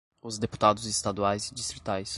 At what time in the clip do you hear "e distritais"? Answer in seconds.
1.51-2.09